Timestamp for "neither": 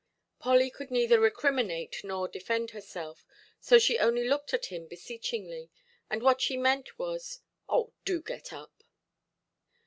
0.89-1.19